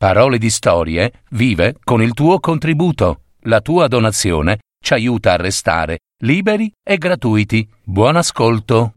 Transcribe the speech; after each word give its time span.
Parole 0.00 0.38
di 0.38 0.48
Storie 0.48 1.24
vive 1.32 1.76
con 1.84 2.00
il 2.00 2.14
tuo 2.14 2.40
contributo. 2.40 3.24
La 3.40 3.60
tua 3.60 3.86
donazione 3.86 4.60
ci 4.82 4.94
aiuta 4.94 5.34
a 5.34 5.36
restare 5.36 5.98
liberi 6.22 6.72
e 6.82 6.96
gratuiti. 6.96 7.68
Buon 7.84 8.16
ascolto. 8.16 8.94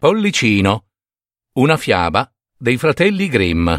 Pollicino. 0.00 0.86
Una 1.58 1.76
fiaba 1.76 2.28
dei 2.58 2.76
fratelli 2.76 3.28
Grimm. 3.28 3.72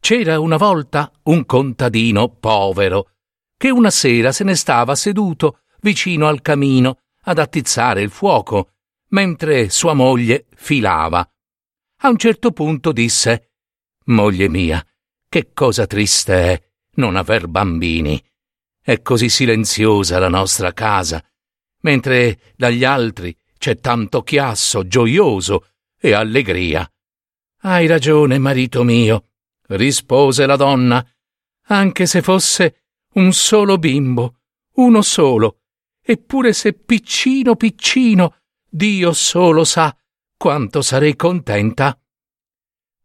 C'era 0.00 0.40
una 0.40 0.56
volta 0.56 1.12
un 1.24 1.44
contadino 1.44 2.28
povero 2.30 3.08
che 3.64 3.70
una 3.70 3.88
sera 3.88 4.30
se 4.30 4.44
ne 4.44 4.56
stava 4.56 4.94
seduto 4.94 5.60
vicino 5.80 6.28
al 6.28 6.42
camino 6.42 6.98
ad 7.22 7.38
attizzare 7.38 8.02
il 8.02 8.10
fuoco, 8.10 8.72
mentre 9.12 9.70
sua 9.70 9.94
moglie 9.94 10.48
filava. 10.54 11.26
A 12.00 12.10
un 12.10 12.18
certo 12.18 12.50
punto 12.52 12.92
disse 12.92 13.52
Moglie 14.08 14.50
mia, 14.50 14.86
che 15.26 15.54
cosa 15.54 15.86
triste 15.86 16.34
è 16.34 16.62
non 16.96 17.16
aver 17.16 17.48
bambini. 17.48 18.22
È 18.82 19.00
così 19.00 19.30
silenziosa 19.30 20.18
la 20.18 20.28
nostra 20.28 20.74
casa, 20.74 21.24
mentre 21.84 22.40
dagli 22.56 22.84
altri 22.84 23.34
c'è 23.56 23.78
tanto 23.78 24.22
chiasso 24.24 24.86
gioioso 24.86 25.68
e 25.98 26.12
allegria. 26.12 26.86
Hai 27.60 27.86
ragione, 27.86 28.36
marito 28.36 28.84
mio, 28.84 29.30
rispose 29.68 30.44
la 30.44 30.56
donna, 30.56 31.02
anche 31.68 32.04
se 32.04 32.20
fosse 32.20 32.83
un 33.14 33.32
solo 33.32 33.78
bimbo, 33.78 34.40
uno 34.76 35.02
solo, 35.02 35.60
eppure 36.00 36.52
se 36.52 36.72
piccino 36.72 37.56
piccino, 37.56 38.36
Dio 38.68 39.12
solo 39.12 39.64
sa 39.64 39.96
quanto 40.36 40.82
sarei 40.82 41.14
contenta. 41.14 41.98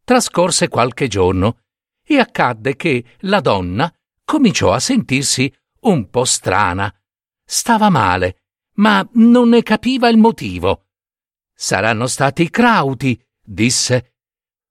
Trascorse 0.04 0.68
qualche 0.68 1.08
giorno 1.08 1.60
e 2.04 2.18
accadde 2.18 2.76
che 2.76 3.18
la 3.20 3.40
donna 3.40 3.94
cominciò 4.26 4.72
a 4.72 4.80
sentirsi 4.80 5.54
un 5.82 6.10
po' 6.10 6.26
strana. 6.26 6.92
Stava 7.46 7.90
male, 7.90 8.42
ma 8.76 9.08
non 9.14 9.50
ne 9.50 9.62
capiva 9.62 10.10
il 10.10 10.18
motivo. 10.18 10.88
Saranno 11.54 12.08
stati 12.08 12.44
i 12.44 12.50
crauti, 12.50 13.22
disse. 13.40 14.16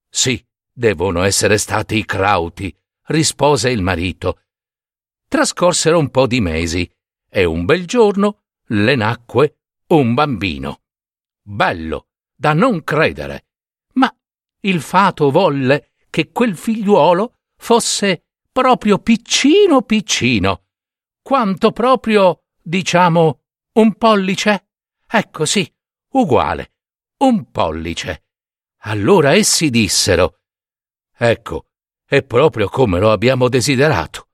Sì, 0.08 0.45
devono 0.73 1.23
essere 1.23 1.58
stati 1.58 1.97
i 1.97 2.05
crauti, 2.05 2.77
rispose 3.06 3.70
il 3.70 3.83
marito. 3.83 4.42
Trascorsero 5.29 5.98
un 5.98 6.09
po' 6.09 6.27
di 6.27 6.41
mesi 6.41 6.91
e 7.29 7.45
un 7.45 7.67
bel 7.67 7.84
giorno 7.84 8.45
le 8.69 8.95
nacque 8.95 9.59
un 9.89 10.15
bambino. 10.15 10.81
Bello, 11.43 12.09
da 12.35 12.55
non 12.55 12.83
credere. 12.83 13.48
Ma 13.95 14.11
il 14.61 14.81
fato 14.81 15.31
volle 15.31 15.93
che 16.09 16.33
quel 16.33 16.57
figliuolo 16.57 17.41
fosse 17.59 18.25
proprio 18.51 19.01
piccino 19.01 19.83
piccino, 19.83 20.65
quanto 21.20 21.73
proprio, 21.73 22.45
diciamo, 22.63 23.42
un 23.75 23.95
pollice? 23.97 24.70
Ecco 25.07 25.45
sì, 25.45 25.70
uguale, 26.13 26.73
un 27.19 27.51
pollice. 27.51 28.25
Allora 28.83 29.35
essi 29.35 29.69
dissero 29.69 30.39
Ecco, 31.19 31.67
è 32.07 32.23
proprio 32.23 32.69
come 32.70 32.98
lo 32.98 33.11
abbiamo 33.11 33.51
desiderato 33.51 34.28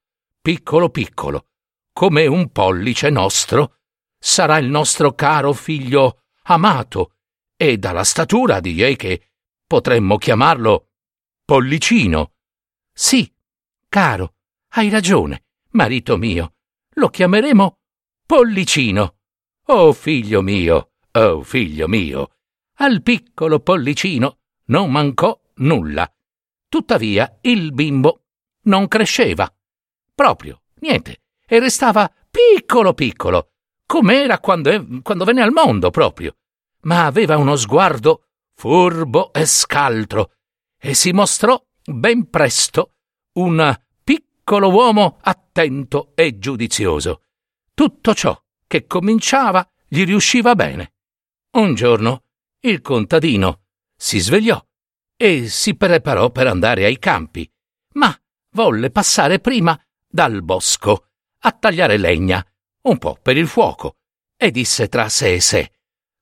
piccolo 0.45 0.91
piccolo, 0.91 1.47
come 1.91 2.27
un 2.27 2.50
pollice 2.50 3.09
nostro, 3.09 3.78
sarà 4.19 4.59
il 4.59 4.67
nostro 4.69 5.14
caro 5.14 5.55
figlio 5.55 6.25
amato, 6.42 7.14
e 7.56 7.78
dalla 7.78 8.05
statura 8.05 8.61
direi 8.61 8.95
che 8.95 9.30
potremmo 9.67 10.18
chiamarlo 10.18 10.91
pollicino. 11.46 12.35
Sì, 12.92 13.35
caro, 13.89 14.35
hai 14.73 14.91
ragione, 14.91 15.46
marito 15.70 16.18
mio, 16.18 16.57
lo 16.97 17.08
chiameremo 17.08 17.79
pollicino. 18.27 19.17
Oh 19.68 19.95
figlio 19.95 20.42
mio, 20.42 20.91
oh 21.13 21.42
figlio 21.42 21.89
mio, 21.89 22.35
al 22.80 23.01
piccolo 23.01 23.61
pollicino 23.61 24.41
non 24.67 24.91
mancò 24.91 25.41
nulla. 25.55 26.07
Tuttavia 26.68 27.39
il 27.41 27.73
bimbo 27.73 28.24
non 28.64 28.89
cresceva 28.89 29.51
Proprio, 30.14 30.63
niente. 30.80 31.23
E 31.47 31.58
restava 31.58 32.11
piccolo 32.30 32.95
piccolo, 32.95 33.51
com'era 33.86 34.39
quando, 34.39 35.02
quando 35.02 35.25
venne 35.25 35.42
al 35.42 35.52
mondo 35.52 35.91
proprio. 35.91 36.36
Ma 36.83 37.07
aveva 37.07 37.36
uno 37.36 37.57
sguardo 37.57 38.24
furbo 38.55 39.33
e 39.33 39.47
scaltro 39.47 40.33
e 40.79 40.95
si 40.95 41.13
mostrò 41.13 41.61
ben 41.85 42.29
presto 42.30 42.95
un 43.35 43.74
piccolo 44.03 44.70
uomo 44.70 45.19
attento 45.20 46.13
e 46.14 46.39
giudizioso. 46.39 47.23
Tutto 47.74 48.14
ciò 48.14 48.41
che 48.67 48.86
cominciava 48.86 49.69
gli 49.86 50.05
riusciva 50.05 50.55
bene. 50.55 50.95
Un 51.53 51.74
giorno 51.74 52.24
il 52.61 52.80
contadino 52.80 53.63
si 53.97 54.19
svegliò 54.19 54.63
e 55.17 55.48
si 55.48 55.77
preparò 55.77 56.30
per 56.30 56.47
andare 56.47 56.85
ai 56.85 56.98
campi, 56.98 57.51
ma 57.95 58.17
volle 58.51 58.91
passare 58.91 59.41
prima 59.41 59.79
dal 60.14 60.45
bosco 60.45 61.08
a 61.41 61.51
tagliare 61.51 61.97
legna, 61.97 62.47
un 62.83 62.98
po' 62.98 63.19
per 63.20 63.36
il 63.36 63.48
fuoco, 63.48 63.97
e 64.36 64.52
disse 64.52 64.86
tra 64.86 65.08
sé 65.08 65.35
e 65.35 65.41
sé 65.41 65.73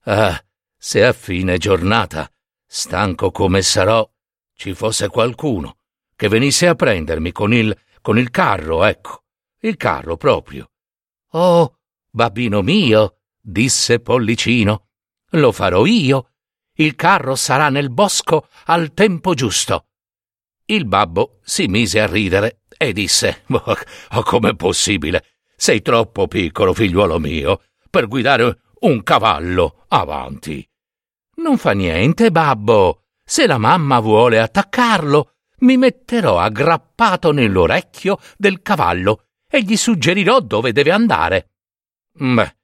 Ah, 0.04 0.42
se 0.74 1.04
a 1.04 1.12
fine 1.12 1.58
giornata, 1.58 2.32
stanco 2.66 3.30
come 3.30 3.60
sarò, 3.60 4.10
ci 4.54 4.72
fosse 4.72 5.08
qualcuno 5.08 5.76
che 6.16 6.28
venisse 6.28 6.68
a 6.68 6.74
prendermi 6.74 7.32
con 7.32 7.52
il 7.52 7.78
con 8.00 8.18
il 8.18 8.30
carro, 8.30 8.82
ecco, 8.82 9.24
il 9.60 9.76
carro 9.76 10.16
proprio. 10.16 10.70
Oh, 11.32 11.80
babbino 12.08 12.62
mio, 12.62 13.18
disse 13.40 14.00
Pollicino, 14.00 14.88
lo 15.32 15.52
farò 15.52 15.84
io. 15.84 16.30
Il 16.76 16.94
carro 16.94 17.36
sarà 17.36 17.68
nel 17.68 17.90
bosco 17.90 18.48
al 18.64 18.94
tempo 18.94 19.34
giusto. 19.34 19.88
Il 20.64 20.86
babbo 20.86 21.40
si 21.42 21.66
mise 21.66 22.00
a 22.00 22.06
ridere 22.06 22.61
e 22.82 22.92
disse: 22.92 23.44
oh, 23.50 24.22
Com'è 24.22 24.54
possibile? 24.54 25.24
Sei 25.56 25.82
troppo 25.82 26.26
piccolo, 26.26 26.74
figliuolo 26.74 27.18
mio, 27.18 27.62
per 27.88 28.08
guidare 28.08 28.60
un 28.80 29.02
cavallo 29.02 29.84
avanti. 29.88 30.68
Non 31.36 31.56
fa 31.58 31.72
niente, 31.72 32.30
babbo. 32.30 33.04
Se 33.24 33.46
la 33.46 33.58
mamma 33.58 34.00
vuole 34.00 34.40
attaccarlo, 34.40 35.34
mi 35.60 35.76
metterò 35.76 36.38
aggrappato 36.38 37.32
nell'orecchio 37.32 38.18
del 38.36 38.62
cavallo 38.62 39.26
e 39.48 39.62
gli 39.62 39.76
suggerirò 39.76 40.40
dove 40.40 40.72
deve 40.72 40.90
andare. 40.90 41.50
Beh, 42.12 42.56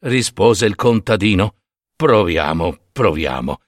rispose 0.00 0.66
il 0.66 0.76
contadino, 0.76 1.56
proviamo, 1.96 2.78
proviamo. 2.92 3.60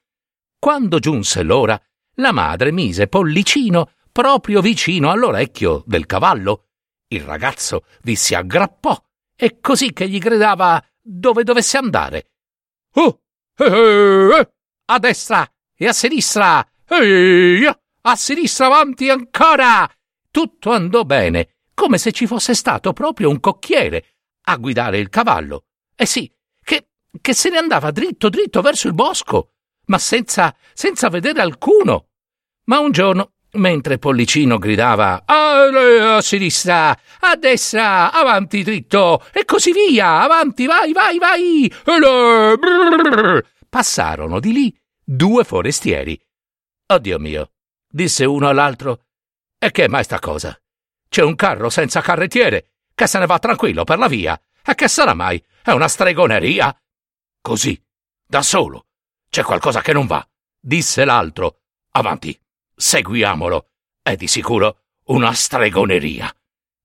Quando 0.58 0.98
giunse 0.98 1.42
l'ora, 1.42 1.80
la 2.16 2.32
madre 2.32 2.70
mise 2.72 3.06
Pollicino 3.06 3.90
proprio 4.14 4.60
vicino 4.60 5.10
all'orecchio 5.10 5.82
del 5.86 6.06
cavallo. 6.06 6.68
Il 7.08 7.22
ragazzo 7.22 7.84
vi 8.02 8.14
si 8.14 8.36
aggrappò 8.36 8.96
e 9.34 9.58
così 9.58 9.92
che 9.92 10.08
gli 10.08 10.18
gridava 10.18 10.80
dove 11.00 11.42
dovesse 11.42 11.78
andare. 11.78 12.30
Oh, 12.92 13.22
eh, 13.56 13.64
eh, 13.64 14.38
eh, 14.38 14.52
a 14.84 14.98
destra 15.00 15.52
e 15.74 15.88
a 15.88 15.92
sinistra, 15.92 16.64
a 18.02 18.14
sinistra 18.14 18.66
avanti 18.66 19.10
ancora. 19.10 19.90
Tutto 20.30 20.70
andò 20.70 21.02
bene, 21.02 21.56
come 21.74 21.98
se 21.98 22.12
ci 22.12 22.28
fosse 22.28 22.54
stato 22.54 22.92
proprio 22.92 23.30
un 23.30 23.40
cocchiere 23.40 24.18
a 24.42 24.56
guidare 24.58 24.98
il 24.98 25.08
cavallo. 25.08 25.64
Eh 25.96 26.06
sì, 26.06 26.32
che, 26.62 26.90
che 27.20 27.34
se 27.34 27.50
ne 27.50 27.58
andava 27.58 27.90
dritto 27.90 28.28
dritto 28.28 28.60
verso 28.60 28.86
il 28.86 28.94
bosco, 28.94 29.54
ma 29.86 29.98
senza, 29.98 30.54
senza 30.72 31.08
vedere 31.08 31.40
alcuno. 31.40 32.10
Ma 32.66 32.78
un 32.78 32.92
giorno 32.92 33.33
mentre 33.54 33.98
Pollicino 33.98 34.58
gridava 34.58 35.22
a, 35.24 36.16
a 36.16 36.20
sinistra, 36.20 36.96
a 37.20 37.36
destra, 37.36 38.12
avanti 38.12 38.62
dritto 38.62 39.24
e 39.32 39.44
così 39.44 39.72
via, 39.72 40.20
avanti, 40.20 40.66
vai, 40.66 40.92
vai, 40.92 41.18
vai. 41.18 41.72
Passarono 43.68 44.40
di 44.40 44.52
lì 44.52 44.78
due 45.02 45.44
forestieri. 45.44 46.20
Oddio 46.86 47.18
mio, 47.18 47.50
disse 47.88 48.24
uno 48.24 48.48
all'altro, 48.48 49.06
e 49.58 49.70
che 49.70 49.84
è 49.84 49.88
mai 49.88 50.04
sta 50.04 50.18
cosa? 50.18 50.58
C'è 51.08 51.22
un 51.22 51.34
carro 51.34 51.70
senza 51.70 52.00
carrettiere 52.00 52.70
che 52.94 53.06
se 53.06 53.18
ne 53.18 53.26
va 53.26 53.38
tranquillo 53.38 53.84
per 53.84 53.98
la 53.98 54.08
via. 54.08 54.40
E 54.66 54.74
che 54.74 54.88
sarà 54.88 55.14
mai? 55.14 55.42
È 55.62 55.70
una 55.70 55.88
stregoneria? 55.88 56.74
Così, 57.40 57.80
da 58.26 58.42
solo. 58.42 58.86
C'è 59.28 59.42
qualcosa 59.42 59.80
che 59.80 59.92
non 59.92 60.06
va, 60.06 60.26
disse 60.58 61.04
l'altro. 61.04 61.60
Avanti. 61.92 62.38
Seguiamolo. 62.74 63.68
È 64.02 64.16
di 64.16 64.26
sicuro 64.26 64.80
una 65.06 65.32
stregoneria. 65.32 66.34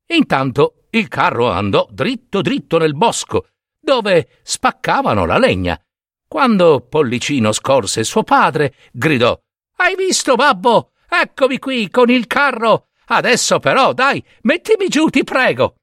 Intanto 0.07 0.85
il 0.91 1.07
carro 1.07 1.51
andò 1.51 1.87
dritto 1.91 2.41
dritto 2.41 2.77
nel 2.77 2.95
bosco, 2.95 3.47
dove 3.79 4.39
spaccavano 4.43 5.25
la 5.25 5.37
legna. 5.37 5.79
Quando 6.27 6.81
Pollicino 6.81 7.51
scorse 7.51 8.03
suo 8.03 8.23
padre, 8.23 8.75
gridò 8.91 9.37
Hai 9.77 9.95
visto, 9.95 10.35
babbo? 10.35 10.91
Eccomi 11.07 11.57
qui 11.57 11.89
con 11.89 12.09
il 12.09 12.27
carro. 12.27 12.89
Adesso 13.05 13.59
però, 13.59 13.93
dai, 13.93 14.23
mettimi 14.41 14.87
giù, 14.87 15.09
ti 15.09 15.23
prego. 15.23 15.75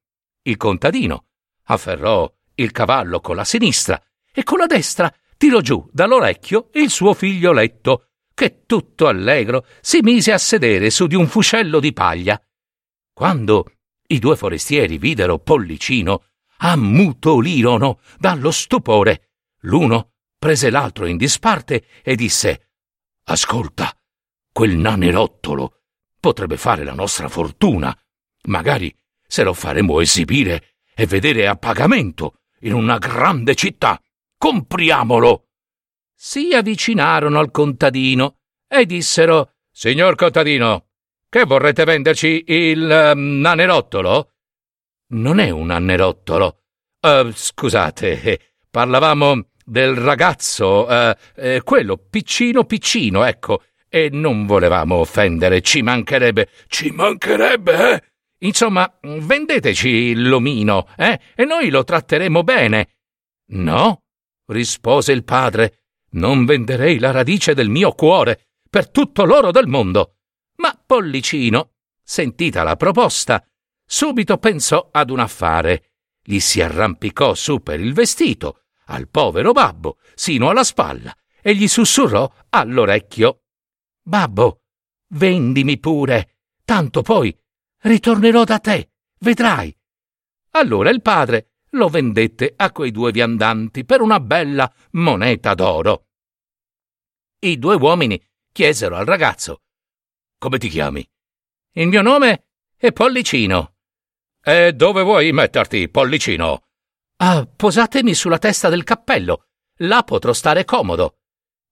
Il 0.43 0.56
contadino 0.56 1.25
afferrò 1.64 2.32
il 2.55 2.70
cavallo 2.70 3.20
con 3.20 3.37
la 3.37 3.44
sinistra 3.44 4.00
e 4.32 4.44
con 4.44 4.58
la 4.58 4.67
destra 4.67 5.12
tirò 5.37 5.61
giù 5.61 5.88
dall'orecchio 5.91 6.70
il 6.75 6.91
suo 6.91 7.14
figlioletto, 7.14 8.06
che 8.37 8.65
tutto 8.67 9.09
allegro 9.09 9.65
si 9.81 10.00
mise 10.03 10.31
a 10.31 10.37
sedere 10.37 10.91
su 10.91 11.06
di 11.06 11.15
un 11.15 11.27
fuscello 11.27 11.81
di 11.81 11.94
paglia. 11.94 12.38
Quando 13.15 13.73
i 14.09 14.19
due 14.19 14.37
forestieri 14.37 14.99
videro 14.99 15.38
Pollicino, 15.38 16.23
ammutolirono 16.59 18.00
dallo 18.19 18.50
stupore. 18.50 19.31
L'uno 19.61 20.12
prese 20.38 20.69
l'altro 20.69 21.06
in 21.06 21.17
disparte 21.17 21.87
e 22.03 22.15
disse 22.15 22.73
Ascolta, 23.25 23.91
quel 24.53 24.77
nanerottolo 24.77 25.85
potrebbe 26.21 26.59
fare 26.59 26.85
la 26.85 26.93
nostra 26.93 27.31
fortuna. 27.31 27.99
Magari 28.49 28.94
se 29.27 29.44
lo 29.44 29.55
faremo 29.55 29.99
esibire 30.00 30.77
e 30.94 31.06
vedere 31.06 31.49
a 31.49 31.56
pagamento 31.56 32.41
in 32.61 32.75
una 32.75 32.99
grande 32.99 33.55
città. 33.55 33.99
Compriamolo! 34.37 35.45
Si 36.19 36.55
avvicinarono 36.55 37.39
al 37.39 37.51
contadino 37.51 38.39
e 38.67 38.87
dissero 38.87 39.57
Signor 39.71 40.15
contadino, 40.15 40.87
che 41.29 41.45
vorrete 41.45 41.85
venderci 41.85 42.45
il 42.47 43.13
um, 43.13 43.41
nanerottolo? 43.41 44.33
Non 45.09 45.39
è 45.41 45.51
un 45.51 45.67
nanerottolo. 45.67 46.63
Uh, 47.03 47.31
scusate, 47.31 48.57
parlavamo 48.71 49.49
del 49.63 49.95
ragazzo, 49.95 50.87
uh, 50.87 51.15
eh, 51.35 51.61
quello 51.63 51.99
piccino 51.99 52.65
piccino, 52.65 53.23
ecco, 53.23 53.65
e 53.87 54.09
non 54.11 54.47
volevamo 54.47 54.95
offendere, 54.95 55.61
ci 55.61 55.83
mancherebbe. 55.83 56.49
Ci 56.67 56.93
mancherebbe, 56.93 57.93
eh? 57.93 58.03
Insomma, 58.39 58.91
vendeteci 59.03 60.15
l'omino, 60.15 60.89
eh? 60.97 61.21
E 61.35 61.45
noi 61.45 61.69
lo 61.69 61.85
tratteremo 61.85 62.43
bene. 62.43 62.89
No, 63.49 64.05
rispose 64.47 65.13
il 65.13 65.23
padre, 65.23 65.86
non 66.17 66.45
venderei 66.45 66.99
la 66.99 67.11
radice 67.11 67.55
del 67.55 67.69
mio 67.69 67.93
cuore 67.93 68.49
per 68.69 68.91
tutto 68.91 69.25
l'oro 69.25 69.51
del 69.51 69.67
mondo. 69.67 70.17
Ma 70.57 70.79
Pollicino, 70.85 71.73
sentita 72.03 72.63
la 72.63 72.77
proposta, 72.77 73.45
subito 73.85 74.39
pensò 74.39 74.89
ad 74.91 75.11
un 75.11 75.21
affare. 75.21 75.93
Gli 76.23 76.41
si 76.41 76.61
arrampicò 76.61 77.35
su 77.35 77.63
per 77.63 77.81
il 77.81 77.93
vestito, 77.93 78.65
al 78.87 79.09
povero 79.09 79.53
babbo, 79.53 79.99
sino 80.15 80.51
alla 80.51 80.65
spalla, 80.65 81.15
e 81.41 81.55
gli 81.55 81.69
sussurrò 81.69 82.31
all'orecchio. 82.51 83.43
Babbo, 84.03 84.63
vendimi 85.09 85.79
pure, 85.79 86.39
tanto 86.65 87.03
poi 87.03 87.37
ritornerò 87.83 88.45
da 88.45 88.59
te, 88.59 88.91
vedrai. 89.21 89.77
Allora 90.53 90.91
il 90.91 91.03
padre 91.03 91.51
lo 91.71 91.89
vendette 91.89 92.55
a 92.57 92.73
quei 92.73 92.91
due 92.91 93.13
viandanti 93.13 93.85
per 93.85 94.01
una 94.01 94.19
bella 94.19 94.73
moneta 94.93 95.55
d'oro. 95.55 96.06
I 97.46 97.60
due 97.60 97.76
uomini 97.76 98.20
chiesero 98.50 98.96
al 98.96 99.04
ragazzo 99.04 99.62
Come 100.37 100.58
ti 100.58 100.69
chiami? 100.69 101.08
Il 101.75 101.87
mio 101.87 102.02
nome 102.02 102.46
è 102.76 102.90
Pollicino. 102.90 103.75
E 104.43 104.72
dove 104.72 105.02
vuoi 105.02 105.31
metterti, 105.31 105.88
Pollicino? 105.88 106.64
Ah, 107.19 107.46
posatemi 107.46 108.14
sulla 108.14 108.38
testa 108.38 108.69
del 108.69 108.82
cappello. 108.82 109.46
Là 109.81 110.02
potrò 110.02 110.32
stare 110.32 110.64
comodo. 110.64 111.19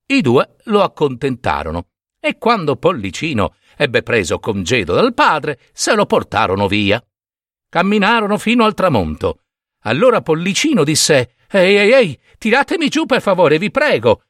I 0.07 0.21
due 0.21 0.57
lo 0.67 0.83
accontentarono 0.83 1.89
e 2.21 2.39
quando 2.39 2.77
Pollicino 2.77 3.57
ebbe 3.77 4.05
preso 4.05 4.39
congedo 4.39 4.95
dal 4.95 5.13
padre, 5.13 5.59
se 5.73 5.93
lo 5.97 6.07
portarono 6.07 6.69
via. 6.69 7.05
Camminarono 7.69 8.39
fino 8.39 8.65
al 8.65 8.75
tramonto. 8.75 9.41
Allora 9.81 10.23
Pollicino 10.23 10.85
disse 10.85 11.35
Ehi, 11.49 11.77
ehi, 11.77 11.93
ehi, 11.93 12.21
tiratemi 12.39 12.89
giù 12.89 13.07
per 13.07 13.21
favore, 13.21 13.59
vi 13.59 13.73
prego. 13.73 14.23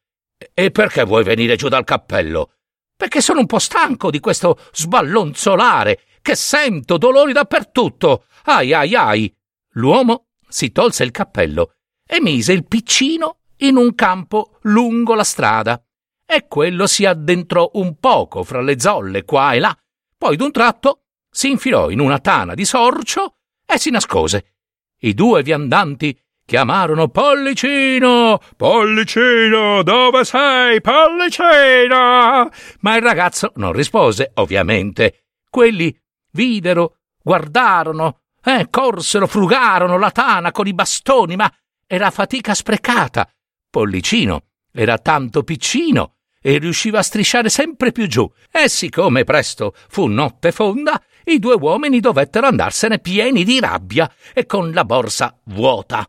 E 0.53 0.71
perché 0.71 1.05
vuoi 1.05 1.25
venire 1.25 1.57
giù 1.57 1.69
dal 1.69 1.85
cappello? 1.85 2.53
Perché 2.97 3.21
sono 3.21 3.41
un 3.41 3.47
po' 3.47 3.59
stanco 3.59 4.11
di 4.11 4.21
questo 4.21 4.59
sballonzolare, 4.73 6.01
che 6.23 6.35
sento 6.35 6.97
dolori 6.97 7.33
dappertutto. 7.33 8.27
Ai 8.45 8.73
ai 8.73 8.95
ai. 8.95 9.37
L'uomo 9.73 10.29
si 10.49 10.71
tolse 10.71 11.05
il 11.05 11.11
cappello 11.11 11.75
e 12.07 12.21
mise 12.21 12.53
il 12.53 12.67
piccino 12.67 13.41
in 13.59 13.77
un 13.77 13.95
campo 13.95 14.59
lungo 14.63 15.15
la 15.15 15.25
strada 15.25 15.83
e 16.27 16.47
quello 16.49 16.87
si 16.87 17.05
addentrò 17.05 17.71
un 17.75 17.99
poco 17.99 18.43
fra 18.45 18.61
le 18.61 18.79
zolle 18.81 19.25
qua 19.25 19.53
e 19.53 19.59
là, 19.59 19.77
poi 20.17 20.37
d'un 20.37 20.53
tratto 20.53 21.03
si 21.31 21.51
infilò 21.51 21.91
in 21.91 22.01
una 22.01 22.19
tana 22.19 22.55
di 22.55 22.65
sorcio 22.65 23.37
e 23.67 23.79
si 23.79 23.91
nascose. 23.91 24.55
I 25.01 25.15
due 25.15 25.43
viandanti 25.43 26.19
chiamarono 26.47 27.09
Pollicino, 27.09 28.39
Pollicino, 28.57 29.83
dove 29.83 30.25
sei, 30.25 30.81
Pollicino? 30.81 32.51
Ma 32.81 32.97
il 32.97 33.03
ragazzo 33.03 33.53
non 33.57 33.73
rispose, 33.73 34.33
ovviamente. 34.35 35.25
Quelli 35.49 35.97
videro, 36.33 36.97
guardarono, 37.23 38.21
eh, 38.45 38.69
corsero, 38.71 39.27
frugarono 39.27 39.99
la 39.99 40.11
tana 40.11 40.53
con 40.53 40.67
i 40.67 40.75
bastoni, 40.75 41.37
ma 41.37 41.51
era 41.87 42.11
fatica 42.11 42.55
sprecata. 42.55 43.29
Pollicino 43.71 44.43
era 44.73 44.99
tanto 44.99 45.43
piccino 45.43 46.17
e 46.41 46.59
riusciva 46.59 46.99
a 46.99 47.03
strisciare 47.03 47.49
sempre 47.49 47.91
più 47.91 48.07
giù, 48.07 48.31
e 48.51 48.69
siccome 48.69 49.25
presto 49.25 49.75
fu 49.89 50.07
notte 50.07 50.53
fonda, 50.53 51.03
i 51.25 51.39
due 51.39 51.55
uomini 51.55 52.01
dovettero 52.01 52.47
andarsene 52.47 52.99
pieni 52.99 53.45
di 53.45 53.59
rabbia 53.61 54.13
e 54.35 54.45
con 54.45 54.71
la 54.73 54.85
borsa 54.85 55.39
vuota. 55.45 56.07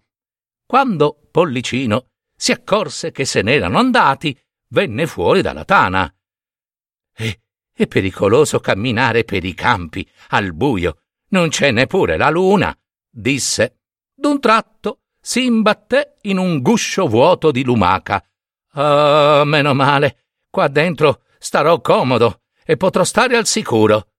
Quando 0.66 1.28
Pollicino 1.32 2.12
si 2.36 2.52
accorse 2.52 3.12
che 3.12 3.26
se 3.26 3.42
n'erano 3.42 3.78
andati, 3.78 4.38
venne 4.70 5.08
fuori 5.08 5.42
dalla 5.42 5.66
tana. 5.66 6.14
E 7.16 7.42
è 7.72 7.88
pericoloso 7.88 8.60
camminare 8.60 9.24
per 9.24 9.44
i 9.44 9.54
campi 9.54 10.08
al 10.30 10.54
buio, 10.54 11.02
non 11.30 11.50
c'è 11.50 11.72
neppure 11.72 12.18
la 12.18 12.30
luna, 12.30 12.78
disse. 13.10 13.80
D'un 14.14 14.40
tratto 14.40 15.02
si 15.20 15.46
imbatté 15.46 16.18
in 16.24 16.38
un 16.38 16.62
guscio 16.62 17.08
vuoto 17.08 17.52
di 17.52 17.64
lumaca 17.64 18.24
Oh, 18.78 19.46
meno 19.46 19.74
male. 19.74 20.26
Qua 20.50 20.68
dentro 20.68 21.24
starò 21.40 21.80
comodo 21.80 22.42
e 22.66 22.76
potrò 22.78 23.04
stare 23.04 23.38
al 23.38 23.46
sicuro. 23.46 24.10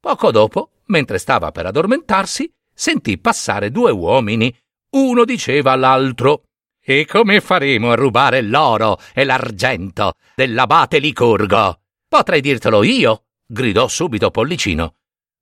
Poco 0.00 0.30
dopo, 0.30 0.82
mentre 0.86 1.18
stava 1.18 1.52
per 1.52 1.66
addormentarsi, 1.66 2.52
sentì 2.72 3.18
passare 3.18 3.70
due 3.70 3.92
uomini. 3.92 4.54
Uno 4.92 5.24
diceva 5.24 5.72
all'altro 5.72 6.46
E 6.82 7.06
come 7.06 7.40
faremo 7.40 7.92
a 7.92 7.94
rubare 7.94 8.42
l'oro 8.42 8.98
e 9.14 9.22
l'argento 9.24 10.14
dell'abate 10.34 10.98
Licurgo? 10.98 11.82
Potrei 12.08 12.40
dirtelo 12.40 12.82
io, 12.82 13.26
gridò 13.46 13.86
subito 13.86 14.30
Pollicino. 14.32 14.96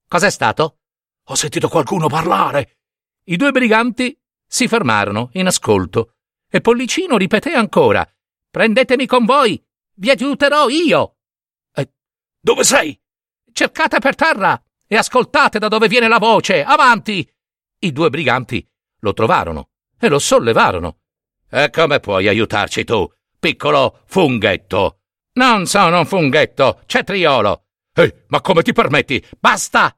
Cos'è 0.07 0.31
stato? 0.31 0.81
Ho 1.29 1.35
sentito 1.35 1.69
qualcuno 1.69 2.09
parlare. 2.09 2.81
I 3.25 3.37
due 3.37 3.51
briganti 3.51 4.19
si 4.47 4.69
fermarono 4.69 5.31
in 5.35 5.47
ascolto 5.47 6.17
e 6.51 6.61
Pollicino 6.61 7.17
ripeté 7.17 7.53
ancora 7.53 8.07
Prendetemi 8.51 9.07
con 9.07 9.25
voi! 9.25 9.63
Vi 9.95 10.11
aiuterò 10.11 10.69
io! 10.69 11.17
Eh, 11.75 11.91
dove 12.41 12.65
sei? 12.65 12.99
Cercate 13.53 13.99
per 13.99 14.15
terra 14.15 14.63
e 14.87 14.97
ascoltate 14.97 15.59
da 15.59 15.69
dove 15.69 15.89
viene 15.89 16.09
la 16.09 16.19
voce! 16.19 16.63
Avanti! 16.63 17.27
I 17.81 17.93
due 17.93 18.11
briganti 18.11 18.67
lo 19.01 19.13
trovarono 19.13 19.71
e 19.99 20.09
lo 20.09 20.19
sollevarono. 20.19 20.99
E 21.51 21.71
come 21.71 22.01
puoi 22.01 22.29
aiutarci 22.29 22.85
tu, 22.85 23.11
piccolo 23.39 24.03
funghetto? 24.07 25.01
Non 25.35 25.67
sono 25.67 26.01
un 26.01 26.07
funghetto, 26.07 26.83
cetriolo! 26.87 27.65
Ehi, 27.95 28.13
ma 28.29 28.41
come 28.41 28.63
ti 28.63 28.73
permetti? 28.73 29.25
Basta! 29.39 29.97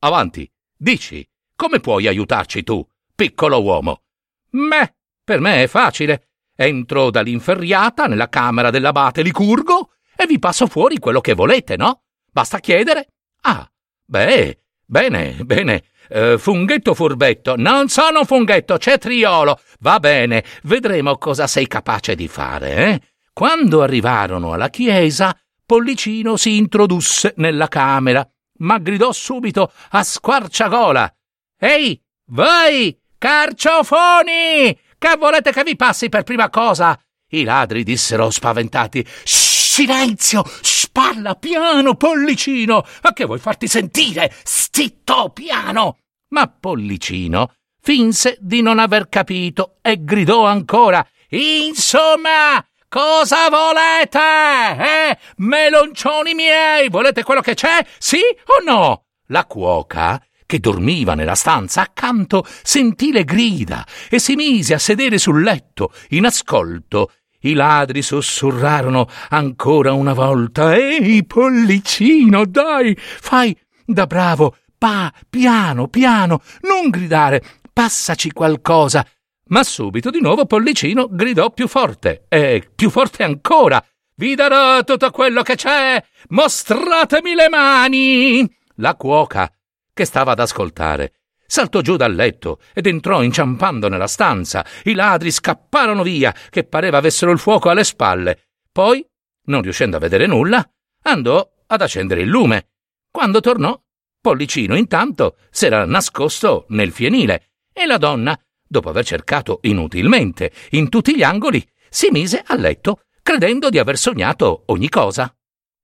Avanti, 0.00 0.50
dici, 0.76 1.26
come 1.54 1.80
puoi 1.80 2.06
aiutarci 2.06 2.62
tu, 2.62 2.86
piccolo 3.14 3.62
uomo? 3.62 4.02
Me, 4.50 4.96
per 5.22 5.40
me 5.40 5.62
è 5.62 5.66
facile. 5.66 6.28
Entro 6.56 7.10
dall'inferriata 7.10 8.06
nella 8.06 8.28
camera 8.28 8.70
dell'abate 8.70 9.22
Licurgo 9.22 9.92
e 10.16 10.26
vi 10.26 10.38
passo 10.38 10.66
fuori 10.66 10.98
quello 10.98 11.20
che 11.20 11.34
volete, 11.34 11.76
no? 11.76 12.02
Basta 12.30 12.58
chiedere. 12.58 13.08
Ah, 13.42 13.70
beh, 14.04 14.58
bene, 14.84 15.34
bene. 15.44 15.84
Uh, 16.10 16.38
funghetto 16.38 16.92
furbetto, 16.94 17.54
non 17.56 17.88
sono 17.88 18.24
funghetto, 18.24 18.76
c'è 18.78 18.98
triolo. 18.98 19.60
Va 19.78 20.00
bene, 20.00 20.44
vedremo 20.64 21.16
cosa 21.18 21.46
sei 21.46 21.68
capace 21.68 22.14
di 22.14 22.26
fare, 22.26 22.76
eh? 22.76 23.00
Quando 23.32 23.82
arrivarono 23.82 24.52
alla 24.52 24.70
chiesa, 24.70 25.36
Pollicino 25.64 26.36
si 26.36 26.56
introdusse 26.56 27.34
nella 27.36 27.68
camera, 27.68 28.28
ma 28.58 28.78
gridò 28.78 29.12
subito 29.12 29.72
a 29.90 30.02
squarciagola. 30.02 31.14
Ehi, 31.58 32.02
Voi, 32.32 32.96
carciofoni! 33.18 34.78
Che 34.98 35.16
volete 35.18 35.50
che 35.50 35.64
vi 35.64 35.74
passi 35.74 36.08
per 36.08 36.22
prima 36.22 36.48
cosa? 36.48 36.96
I 37.30 37.42
ladri 37.42 37.82
dissero 37.82 38.30
spaventati. 38.30 39.04
Silenzio! 39.24 40.44
Spalla 40.90 41.36
piano, 41.36 41.94
pollicino! 41.94 42.84
Ma 43.02 43.12
che 43.12 43.24
vuoi 43.24 43.38
farti 43.38 43.68
sentire? 43.68 44.34
Zitto, 44.42 45.30
piano! 45.32 45.98
Ma 46.30 46.48
Pollicino 46.48 47.52
finse 47.80 48.36
di 48.40 48.60
non 48.60 48.80
aver 48.80 49.08
capito 49.08 49.76
e 49.82 50.02
gridò 50.02 50.46
ancora. 50.46 51.06
Insomma, 51.28 52.64
cosa 52.88 53.48
volete? 53.48 54.18
Eh? 54.18 55.18
Meloncioni 55.36 56.34
miei, 56.34 56.88
volete 56.88 57.22
quello 57.22 57.40
che 57.40 57.54
c'è? 57.54 57.86
Sì 57.98 58.18
o 58.18 58.64
no? 58.64 59.04
La 59.28 59.46
cuoca, 59.46 60.20
che 60.44 60.58
dormiva 60.58 61.14
nella 61.14 61.36
stanza 61.36 61.82
accanto, 61.82 62.44
sentì 62.64 63.12
le 63.12 63.22
grida 63.22 63.86
e 64.08 64.18
si 64.18 64.34
mise 64.34 64.74
a 64.74 64.78
sedere 64.78 65.18
sul 65.18 65.40
letto, 65.40 65.92
in 66.08 66.26
ascolto. 66.26 67.12
I 67.40 67.54
ladri 67.54 68.02
sussurrarono 68.02 69.08
ancora 69.30 69.92
una 69.92 70.12
volta. 70.12 70.74
Ehi, 70.74 71.24
Pollicino, 71.24 72.44
dai, 72.44 72.94
fai 72.96 73.56
da 73.84 74.06
bravo, 74.06 74.56
pa, 74.76 75.12
piano, 75.28 75.88
piano, 75.88 76.42
non 76.62 76.90
gridare, 76.90 77.42
passaci 77.72 78.30
qualcosa. 78.32 79.06
Ma 79.46 79.64
subito 79.64 80.10
di 80.10 80.20
nuovo 80.20 80.46
Pollicino 80.46 81.08
gridò 81.10 81.50
più 81.50 81.66
forte, 81.66 82.26
e 82.28 82.68
più 82.74 82.90
forte 82.90 83.24
ancora. 83.24 83.84
Vi 84.14 84.34
darò 84.34 84.84
tutto 84.84 85.10
quello 85.10 85.42
che 85.42 85.54
c'è! 85.56 86.02
Mostratemi 86.28 87.34
le 87.34 87.48
mani! 87.48 88.56
La 88.76 88.94
cuoca, 88.94 89.50
che 89.92 90.04
stava 90.04 90.32
ad 90.32 90.40
ascoltare, 90.40 91.19
saltò 91.50 91.80
giù 91.80 91.96
dal 91.96 92.14
letto 92.14 92.60
ed 92.72 92.86
entrò 92.86 93.24
inciampando 93.24 93.88
nella 93.88 94.06
stanza. 94.06 94.64
I 94.84 94.94
ladri 94.94 95.32
scapparono 95.32 96.04
via, 96.04 96.32
che 96.48 96.62
pareva 96.62 96.98
avessero 96.98 97.32
il 97.32 97.40
fuoco 97.40 97.70
alle 97.70 97.82
spalle. 97.82 98.50
Poi, 98.70 99.04
non 99.46 99.60
riuscendo 99.60 99.96
a 99.96 100.00
vedere 100.00 100.26
nulla, 100.26 100.64
andò 101.02 101.44
ad 101.66 101.82
accendere 101.82 102.20
il 102.22 102.28
lume. 102.28 102.68
Quando 103.10 103.40
tornò, 103.40 103.76
Pollicino 104.20 104.76
intanto 104.76 105.38
s'era 105.50 105.84
nascosto 105.86 106.66
nel 106.68 106.92
fienile 106.92 107.54
e 107.72 107.84
la 107.84 107.98
donna, 107.98 108.38
dopo 108.64 108.88
aver 108.88 109.04
cercato 109.04 109.58
inutilmente 109.62 110.52
in 110.70 110.88
tutti 110.88 111.16
gli 111.16 111.24
angoli, 111.24 111.66
si 111.88 112.10
mise 112.12 112.44
a 112.46 112.54
letto, 112.54 113.06
credendo 113.22 113.70
di 113.70 113.78
aver 113.80 113.98
sognato 113.98 114.62
ogni 114.66 114.88
cosa. 114.88 115.34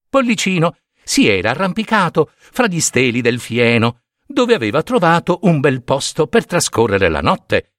Pollicino 0.08 0.76
si 1.02 1.26
era 1.26 1.50
arrampicato 1.50 2.30
fra 2.36 2.68
gli 2.68 2.80
steli 2.80 3.20
del 3.20 3.40
fieno, 3.40 4.02
dove 4.26 4.54
aveva 4.54 4.82
trovato 4.82 5.38
un 5.42 5.60
bel 5.60 5.82
posto 5.82 6.26
per 6.26 6.44
trascorrere 6.44 7.08
la 7.08 7.20
notte. 7.20 7.74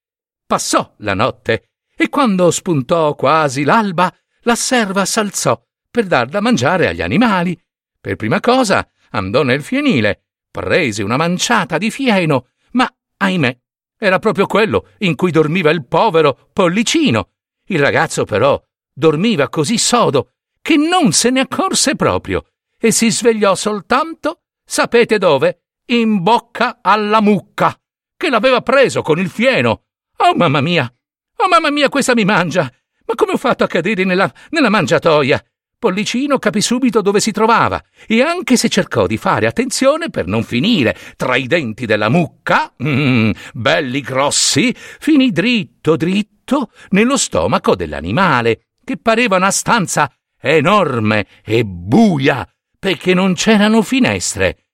Passò 0.45 0.95
la 0.99 1.13
notte 1.13 1.69
e 1.95 2.09
quando 2.09 2.51
spuntò 2.51 3.15
quasi 3.15 3.63
l'alba, 3.63 4.13
la 4.41 4.55
serva 4.55 5.03
s'alzò 5.03 5.61
per 5.89 6.05
dar 6.05 6.27
da 6.27 6.41
mangiare 6.41 6.87
agli 6.87 7.01
animali. 7.01 7.59
Per 7.99 8.15
prima 8.15 8.39
cosa 8.39 8.87
andò 9.11 9.43
nel 9.43 9.63
fienile, 9.63 10.25
prese 10.49 11.03
una 11.03 11.17
manciata 11.17 11.77
di 11.77 11.91
fieno, 11.91 12.49
ma 12.71 12.89
ahimè, 13.17 13.59
era 13.97 14.19
proprio 14.19 14.45
quello 14.45 14.89
in 14.99 15.15
cui 15.15 15.31
dormiva 15.31 15.71
il 15.71 15.85
povero 15.85 16.49
Pollicino. 16.53 17.31
Il 17.65 17.79
ragazzo 17.79 18.25
però 18.25 18.61
dormiva 18.93 19.49
così 19.49 19.77
sodo 19.77 20.33
che 20.61 20.77
non 20.77 21.11
se 21.11 21.29
ne 21.29 21.41
accorse 21.41 21.95
proprio 21.95 22.45
e 22.79 22.91
si 22.91 23.09
svegliò 23.09 23.55
soltanto, 23.55 24.43
sapete 24.63 25.17
dove? 25.17 25.66
In 25.89 26.21
bocca 26.21 26.79
alla 26.81 27.21
mucca, 27.21 27.73
che 28.17 28.29
l'aveva 28.29 28.59
preso 28.61 29.01
con 29.01 29.19
il 29.19 29.29
fieno. 29.29 29.83
Oh 30.17 30.35
mamma 30.35 30.59
mia! 30.59 30.93
Oh 31.37 31.47
mamma 31.47 31.71
mia, 31.71 31.87
questa 31.87 32.13
mi 32.13 32.25
mangia! 32.25 32.69
Ma 33.05 33.15
come 33.15 33.31
ho 33.31 33.37
fatto 33.37 33.63
a 33.63 33.67
cadere 33.67 34.03
nella, 34.03 34.29
nella 34.49 34.67
mangiatoia? 34.67 35.41
Pollicino 35.79 36.39
capì 36.39 36.59
subito 36.59 37.01
dove 37.01 37.21
si 37.21 37.31
trovava 37.31 37.81
e 38.05 38.21
anche 38.21 38.57
se 38.57 38.67
cercò 38.67 39.07
di 39.07 39.15
fare 39.15 39.47
attenzione 39.47 40.09
per 40.09 40.27
non 40.27 40.43
finire 40.43 40.93
tra 41.15 41.37
i 41.37 41.47
denti 41.47 41.85
della 41.85 42.09
mucca, 42.09 42.73
mm, 42.83 43.31
belli 43.53 44.01
grossi, 44.01 44.75
finì 44.75 45.31
dritto 45.31 45.95
dritto 45.95 46.71
nello 46.89 47.15
stomaco 47.15 47.77
dell'animale, 47.77 48.71
che 48.83 48.97
pareva 48.97 49.37
una 49.37 49.51
stanza 49.51 50.11
enorme 50.37 51.27
e 51.45 51.63
buia, 51.63 52.45
perché 52.77 53.13
non 53.13 53.35
c'erano 53.35 53.81
finestre. 53.81 54.66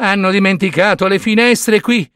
Hanno 0.00 0.30
dimenticato 0.30 1.08
le 1.08 1.18
finestre 1.18 1.80
qui. 1.80 2.08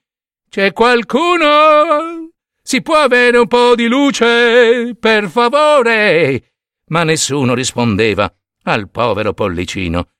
C'è 0.48 0.72
qualcuno? 0.72 2.30
Si 2.62 2.80
può 2.80 2.96
avere 2.96 3.38
un 3.38 3.48
po' 3.48 3.74
di 3.74 3.88
luce, 3.88 4.94
per 4.98 5.28
favore? 5.28 6.52
Ma 6.86 7.02
nessuno 7.02 7.54
rispondeva 7.54 8.32
al 8.64 8.88
povero 8.88 9.32
Pollicino. 9.32 10.10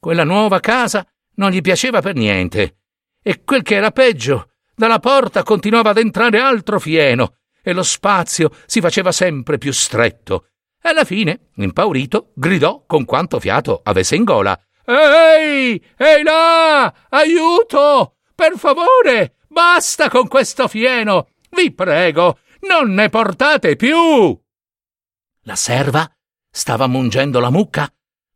Quella 0.00 0.24
nuova 0.24 0.58
casa 0.58 1.06
non 1.36 1.52
gli 1.52 1.60
piaceva 1.60 2.00
per 2.00 2.16
niente. 2.16 2.78
E 3.22 3.44
quel 3.44 3.62
che 3.62 3.76
era 3.76 3.92
peggio, 3.92 4.50
dalla 4.74 4.98
porta 4.98 5.44
continuava 5.44 5.90
ad 5.90 5.98
entrare 5.98 6.40
altro 6.40 6.80
fieno, 6.80 7.36
e 7.62 7.72
lo 7.72 7.84
spazio 7.84 8.50
si 8.66 8.80
faceva 8.80 9.12
sempre 9.12 9.58
più 9.58 9.72
stretto. 9.72 10.48
Alla 10.82 11.04
fine, 11.04 11.50
impaurito, 11.54 12.32
gridò 12.34 12.82
con 12.84 13.04
quanto 13.04 13.38
fiato 13.38 13.80
avesse 13.84 14.16
in 14.16 14.24
gola. 14.24 14.60
Ehi! 14.84 15.82
Ehi 15.96 16.22
là! 16.22 16.92
Aiuto! 17.08 18.16
Per 18.34 18.54
favore! 18.56 19.36
Basta 19.48 20.08
con 20.08 20.28
questo 20.28 20.68
fieno! 20.68 21.28
Vi 21.50 21.72
prego, 21.72 22.38
non 22.68 22.94
ne 22.94 23.08
portate 23.08 23.76
più! 23.76 24.38
La 25.42 25.56
serva 25.56 26.10
stava 26.50 26.86
mungendo 26.86 27.40
la 27.40 27.50
mucca 27.50 27.92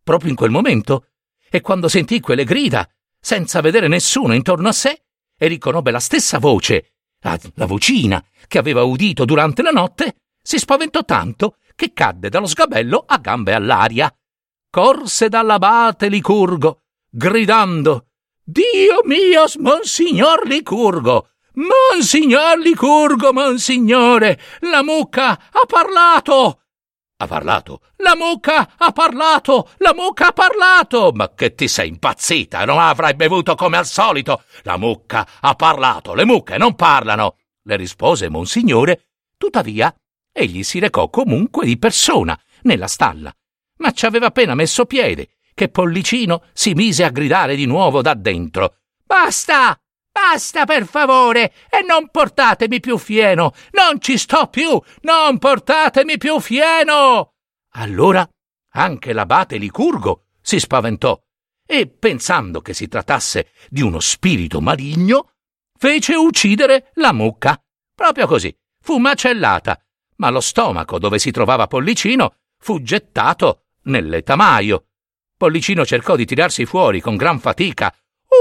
proprio 0.06 0.30
in 0.30 0.36
quel 0.36 0.50
momento 0.50 1.08
e 1.50 1.60
quando 1.60 1.88
sentì 1.88 2.20
quelle 2.20 2.44
grida, 2.44 2.88
senza 3.18 3.60
vedere 3.60 3.88
nessuno 3.88 4.34
intorno 4.34 4.68
a 4.68 4.72
sé, 4.72 5.02
e 5.36 5.48
riconobbe 5.48 5.90
la 5.90 5.98
stessa 5.98 6.38
voce, 6.38 6.92
la, 7.20 7.38
vocina 7.66 8.24
che 8.46 8.58
aveva 8.58 8.84
udito 8.84 9.24
durante 9.24 9.62
la 9.62 9.70
notte, 9.70 10.16
si 10.40 10.58
spaventò 10.58 11.04
tanto 11.04 11.56
che 11.74 11.92
cadde 11.92 12.28
dallo 12.28 12.46
sgabello 12.46 13.04
a 13.06 13.18
gambe 13.18 13.52
all'aria. 13.52 14.12
Corse 14.76 15.30
dall'abate 15.30 16.08
Licurgo, 16.08 16.82
gridando 17.08 18.08
Dio 18.44 19.00
mio, 19.04 19.46
monsignor 19.60 20.46
Licurgo! 20.46 21.30
Monsignor 21.54 22.58
Licurgo, 22.58 23.32
monsignore! 23.32 24.38
La 24.70 24.82
mucca 24.82 25.30
ha 25.30 25.64
parlato! 25.66 26.60
Ha 27.16 27.26
parlato? 27.26 27.80
La 27.96 28.14
mucca 28.16 28.74
ha 28.76 28.92
parlato! 28.92 29.70
La 29.78 29.94
mucca 29.94 30.26
ha 30.26 30.32
parlato! 30.32 31.10
Ma 31.14 31.32
che 31.32 31.54
ti 31.54 31.68
sei 31.68 31.88
impazzita? 31.88 32.66
Non 32.66 32.78
avrai 32.78 33.14
bevuto 33.14 33.54
come 33.54 33.78
al 33.78 33.86
solito! 33.86 34.42
La 34.64 34.76
mucca 34.76 35.26
ha 35.40 35.54
parlato! 35.54 36.12
Le 36.12 36.26
mucche 36.26 36.58
non 36.58 36.74
parlano! 36.74 37.38
le 37.62 37.76
rispose 37.76 38.28
Monsignore. 38.28 39.06
Tuttavia, 39.38 39.90
egli 40.30 40.62
si 40.62 40.78
recò 40.80 41.08
comunque 41.08 41.64
di 41.64 41.78
persona 41.78 42.38
nella 42.64 42.88
stalla, 42.88 43.34
ma 43.78 43.92
ci 43.92 44.06
aveva 44.06 44.26
appena 44.26 44.54
messo 44.54 44.86
piede 44.86 45.30
che 45.54 45.68
Pollicino 45.70 46.44
si 46.52 46.74
mise 46.74 47.02
a 47.02 47.10
gridare 47.10 47.56
di 47.56 47.64
nuovo 47.64 48.02
da 48.02 48.14
dentro. 48.14 48.76
Basta! 49.04 49.78
Basta, 50.12 50.64
per 50.64 50.86
favore, 50.86 51.52
e 51.68 51.82
non 51.86 52.08
portatemi 52.10 52.80
più 52.80 52.96
fieno. 52.96 53.52
Non 53.72 54.00
ci 54.00 54.16
sto 54.16 54.46
più. 54.48 54.80
Non 55.02 55.38
portatemi 55.38 56.16
più 56.16 56.40
fieno. 56.40 57.34
Allora 57.72 58.26
anche 58.70 59.12
l'abate 59.12 59.56
Licurgo 59.56 60.26
si 60.40 60.58
spaventò 60.58 61.18
e, 61.66 61.86
pensando 61.88 62.60
che 62.60 62.74
si 62.74 62.88
trattasse 62.88 63.50
di 63.68 63.82
uno 63.82 64.00
spirito 64.00 64.60
maligno, 64.60 65.32
fece 65.78 66.14
uccidere 66.14 66.90
la 66.94 67.12
mucca. 67.12 67.60
Proprio 67.94 68.26
così, 68.26 68.54
fu 68.80 68.98
macellata, 68.98 69.80
ma 70.16 70.30
lo 70.30 70.40
stomaco 70.40 70.98
dove 70.98 71.18
si 71.18 71.30
trovava 71.30 71.66
Pollicino 71.66 72.36
fu 72.58 72.80
gettato 72.82 73.65
nell'etamaio. 73.86 74.86
Pollicino 75.36 75.84
cercò 75.84 76.16
di 76.16 76.24
tirarsi 76.24 76.64
fuori 76.64 77.00
con 77.00 77.16
gran 77.16 77.40
fatica, 77.40 77.94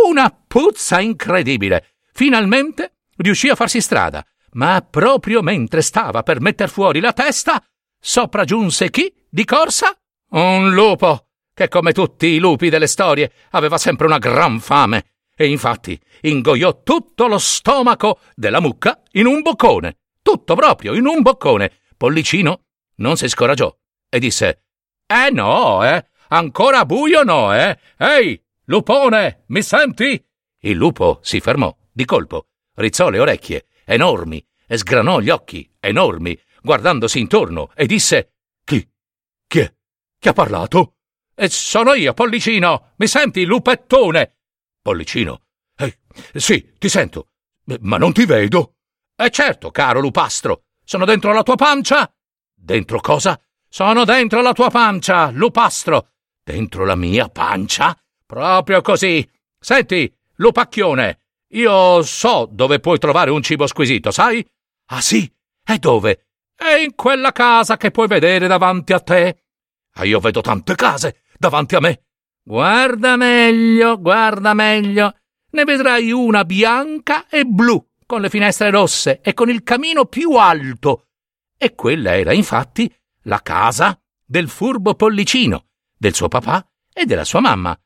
una 0.07 0.29
puzza 0.29 0.99
incredibile. 0.99 1.95
Finalmente 2.13 2.99
riuscì 3.17 3.49
a 3.49 3.55
farsi 3.55 3.81
strada, 3.81 4.25
ma 4.51 4.85
proprio 4.87 5.41
mentre 5.41 5.81
stava 5.81 6.23
per 6.23 6.39
metter 6.39 6.69
fuori 6.69 6.99
la 6.99 7.11
testa, 7.11 7.61
sopraggiunse 7.99 8.89
chi 8.89 9.13
di 9.29 9.43
corsa? 9.43 9.97
Un 10.29 10.73
lupo, 10.73 11.27
che 11.53 11.67
come 11.67 11.91
tutti 11.91 12.27
i 12.27 12.39
lupi 12.39 12.69
delle 12.69 12.87
storie 12.87 13.31
aveva 13.51 13.77
sempre 13.77 14.05
una 14.05 14.17
gran 14.17 14.59
fame, 14.59 15.15
e 15.35 15.47
infatti 15.47 15.99
ingoiò 16.21 16.81
tutto 16.81 17.27
lo 17.27 17.37
stomaco 17.37 18.19
della 18.33 18.61
mucca 18.61 19.01
in 19.11 19.25
un 19.25 19.41
boccone, 19.41 19.97
tutto 20.21 20.55
proprio 20.55 20.93
in 20.93 21.05
un 21.05 21.21
boccone. 21.21 21.71
Pollicino 21.97 22.63
non 22.97 23.17
si 23.17 23.27
scoraggiò 23.27 23.73
e 24.09 24.19
disse: 24.19 24.64
Eh 25.07 25.29
no, 25.29 25.85
eh, 25.85 26.03
ancora 26.29 26.83
buio 26.83 27.21
no, 27.21 27.53
eh? 27.53 27.77
Ehi, 27.97 28.43
Lupone, 28.65 29.43
mi 29.47 29.61
senti? 29.61 30.23
Il 30.61 30.75
lupo 30.75 31.19
si 31.21 31.39
fermò 31.39 31.75
di 31.91 32.05
colpo, 32.05 32.47
rizzò 32.73 33.09
le 33.09 33.19
orecchie 33.19 33.67
enormi 33.85 34.43
e 34.65 34.77
sgranò 34.77 35.19
gli 35.19 35.29
occhi 35.29 35.71
enormi, 35.79 36.35
guardandosi 36.63 37.19
intorno, 37.19 37.69
e 37.75 37.85
disse 37.85 38.33
Chi? 38.63 38.89
Chi 39.45 39.59
è? 39.59 39.71
Chi 40.17 40.27
ha 40.27 40.33
parlato? 40.33 40.95
E 41.35 41.49
sono 41.49 41.93
io, 41.93 42.13
Pollicino! 42.13 42.93
Mi 42.95 43.05
senti, 43.05 43.45
lupettone? 43.45 44.37
Pollicino. 44.81 45.43
Eh, 45.77 45.99
sì, 46.33 46.73
ti 46.79 46.89
sento, 46.89 47.27
ma 47.81 47.97
non 47.97 48.11
ti 48.11 48.25
vedo. 48.25 48.77
E 49.15 49.29
certo, 49.29 49.69
caro 49.69 49.99
lupastro, 49.99 50.63
sono 50.83 51.05
dentro 51.05 51.31
la 51.31 51.43
tua 51.43 51.55
pancia? 51.55 52.11
Dentro 52.55 52.99
cosa? 53.01 53.39
Sono 53.67 54.05
dentro 54.05 54.41
la 54.41 54.53
tua 54.53 54.69
pancia, 54.69 55.29
lupastro. 55.31 56.09
Dentro 56.43 56.85
la 56.85 56.95
mia 56.95 57.27
pancia? 57.27 57.97
Proprio 58.25 58.81
così. 58.81 59.27
Senti, 59.59 60.11
lupacchione, 60.35 61.19
io 61.49 62.01
so 62.03 62.47
dove 62.51 62.79
puoi 62.79 62.99
trovare 62.99 63.31
un 63.31 63.41
cibo 63.41 63.67
squisito, 63.67 64.11
sai? 64.11 64.45
Ah 64.87 65.01
sì? 65.01 65.31
E 65.65 65.77
dove? 65.77 66.27
È 66.55 66.73
in 66.75 66.95
quella 66.95 67.31
casa 67.31 67.77
che 67.77 67.91
puoi 67.91 68.07
vedere 68.07 68.47
davanti 68.47 68.93
a 68.93 68.99
te. 68.99 69.43
Ah, 69.93 70.05
io 70.05 70.19
vedo 70.19 70.41
tante 70.41 70.75
case 70.75 71.21
davanti 71.37 71.75
a 71.75 71.79
me. 71.79 72.03
Guarda 72.43 73.15
meglio, 73.15 73.99
guarda 73.99 74.53
meglio. 74.53 75.15
Ne 75.51 75.63
vedrai 75.63 76.11
una 76.11 76.45
bianca 76.45 77.27
e 77.27 77.43
blu, 77.43 77.83
con 78.05 78.21
le 78.21 78.29
finestre 78.29 78.69
rosse 78.69 79.19
e 79.21 79.33
con 79.33 79.49
il 79.49 79.63
camino 79.63 80.05
più 80.05 80.33
alto. 80.33 81.07
E 81.57 81.73
quella 81.75 82.15
era 82.15 82.33
infatti 82.33 82.93
la 83.25 83.41
casa 83.41 83.99
del 84.23 84.49
furbo 84.49 84.95
pollicino, 84.95 85.67
del 85.97 86.13
suo 86.13 86.27
papà 86.27 86.67
e 86.91 87.05
della 87.05 87.23
sua 87.23 87.41
mamma. 87.41 87.77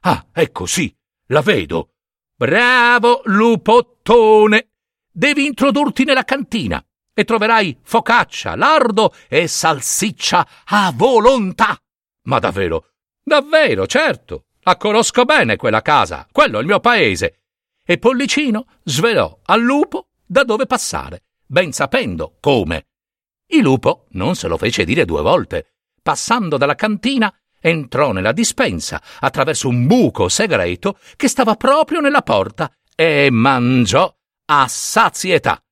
Ah, 0.00 0.26
ecco 0.32 0.66
sì, 0.66 0.94
la 1.26 1.40
vedo. 1.40 1.94
Bravo 2.36 3.22
lupottone! 3.24 4.70
Devi 5.10 5.46
introdurti 5.46 6.04
nella 6.04 6.24
cantina 6.24 6.84
e 7.12 7.24
troverai 7.24 7.78
focaccia, 7.82 8.56
lardo 8.56 9.14
e 9.28 9.46
salsiccia 9.46 10.48
a 10.64 10.92
volontà. 10.92 11.78
Ma 12.24 12.38
davvero, 12.40 12.94
davvero, 13.22 13.86
certo. 13.86 14.46
La 14.66 14.76
conosco 14.76 15.24
bene 15.24 15.56
quella 15.56 15.82
casa, 15.82 16.26
quello 16.32 16.58
è 16.58 16.60
il 16.60 16.66
mio 16.66 16.80
paese. 16.80 17.42
E 17.86 17.98
Pollicino 17.98 18.66
svelò 18.82 19.40
al 19.44 19.60
lupo 19.60 20.08
da 20.24 20.42
dove 20.42 20.66
passare, 20.66 21.24
ben 21.46 21.70
sapendo 21.72 22.38
come. 22.40 22.86
Il 23.54 23.62
lupo 23.62 24.06
non 24.10 24.34
se 24.34 24.48
lo 24.48 24.56
fece 24.56 24.84
dire 24.84 25.04
due 25.04 25.22
volte. 25.22 25.74
Passando 26.02 26.56
dalla 26.56 26.74
cantina, 26.74 27.32
entrò 27.60 28.10
nella 28.10 28.32
dispensa 28.32 29.00
attraverso 29.20 29.68
un 29.68 29.86
buco 29.86 30.28
segreto 30.28 30.98
che 31.14 31.28
stava 31.28 31.54
proprio 31.54 32.00
nella 32.00 32.22
porta 32.22 32.68
e 32.96 33.28
mangiò 33.30 34.12
a 34.46 34.66
sazietà. 34.66 35.62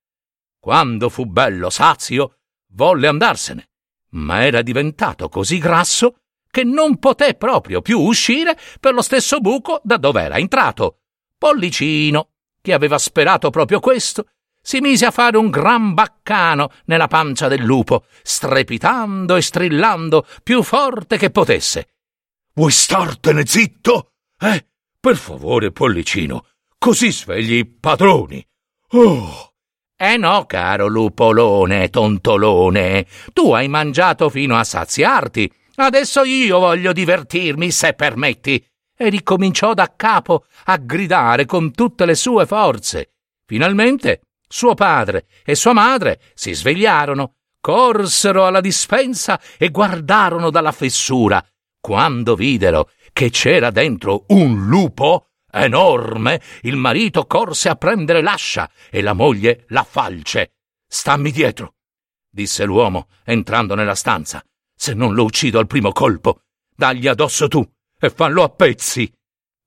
Quando 0.61 1.09
fu 1.09 1.27
bello 1.27 1.71
sazio, 1.71 2.37
volle 2.69 3.09
andarsene, 3.09 3.71
ma 4.11 4.45
era 4.45 4.63
diventato 4.63 5.29
così 5.29 5.59
grasso 5.59 6.19
che 6.49 6.63
non 6.63 7.01
poté 7.01 7.35
proprio 7.35 7.83
più 7.83 7.99
uscire 7.99 8.57
per 8.79 8.95
lo 8.95 9.03
stesso 9.03 9.41
buco 9.41 9.81
da 9.83 9.97
dove 9.97 10.23
era 10.23 10.39
entrato. 10.39 11.01
Pollicino, 11.37 12.29
che 12.61 12.75
aveva 12.75 12.97
sperato 12.99 13.51
proprio 13.51 13.81
questo, 13.81 14.27
si 14.63 14.81
mise 14.81 15.05
a 15.07 15.11
fare 15.11 15.37
un 15.37 15.51
gran 15.51 15.93
baccano 15.93 16.71
nella 16.85 17.09
pancia 17.09 17.49
del 17.49 17.63
lupo, 17.63 18.05
strepitando 18.23 19.35
e 19.35 19.43
strillando 19.43 20.25
più 20.43 20.63
forte 20.63 21.19
che 21.19 21.31
potesse. 21.31 21.89
Vuoi 22.55 22.71
startene 22.71 23.45
zitto? 23.45 24.13
Eh? 24.39 24.67
Per 25.01 25.17
favore, 25.17 25.73
Pollicino, 25.73 26.47
così 26.79 27.11
svegli 27.11 27.55
i 27.55 27.67
padroni. 27.67 28.47
Oh! 28.91 29.53
Eh 29.97 30.17
no, 30.17 30.47
caro 30.47 30.87
lupolone, 30.87 31.89
tontolone, 31.89 33.07
tu 33.33 33.53
hai 33.53 33.69
mangiato 33.69 34.29
fino 34.29 34.57
a 34.57 34.65
saziarti. 34.65 35.53
Adesso 35.77 36.25
io 36.25 36.59
voglio 36.59 36.93
divertirmi, 36.93 37.71
se 37.71 37.95
permetti. 37.95 38.65
E 38.97 39.09
ricominciò 39.09 39.75
da 39.75 39.93
capo 39.97 40.45
a 40.65 40.77
gridare 40.77 41.47
con 41.47 41.73
tutte 41.73 42.05
le 42.05 42.15
sue 42.15 42.47
forze. 42.47 43.15
Finalmente 43.47 44.21
suo 44.53 44.75
padre 44.75 45.27
e 45.45 45.55
sua 45.55 45.73
madre 45.73 46.21
si 46.35 46.53
svegliarono, 46.53 47.37
corsero 47.59 48.45
alla 48.45 48.61
dispensa 48.61 49.41
e 49.57 49.71
guardarono 49.71 50.51
dalla 50.51 50.73
fessura. 50.73 51.43
Quando 51.81 52.37
videro 52.37 52.91
che 53.15 53.31
c'era 53.31 53.71
dentro 53.71 54.27
un 54.29 54.67
lupo 54.67 55.31
enorme, 55.51 56.43
il 56.63 56.77
marito 56.77 57.27
corse 57.27 57.71
a 57.71 57.77
prendere 57.77 58.21
l'ascia 58.21 58.71
e 58.91 59.01
la 59.01 59.15
moglie 59.15 59.65
la 59.69 59.85
falce. 59.85 60.57
Stammi 60.87 61.31
dietro, 61.31 61.77
disse 62.29 62.65
l'uomo, 62.65 63.09
entrando 63.25 63.75
nella 63.75 63.95
stanza. 63.95 64.45
Se 64.77 64.93
non 64.93 65.15
lo 65.15 65.25
uccido 65.25 65.59
al 65.59 65.67
primo 65.67 65.93
colpo, 65.93 66.43
dagli 66.77 67.09
addosso 67.09 67.49
tu 67.49 67.67
e 67.99 68.11
fallo 68.11 68.43
a 68.43 68.51
pezzi. 68.51 69.11